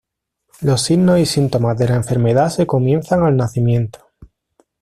[0.61, 3.99] Los signos y síntomas de la enfermedad se comienzan al nacimiento.